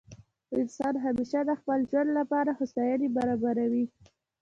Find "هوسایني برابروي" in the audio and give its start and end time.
2.59-3.85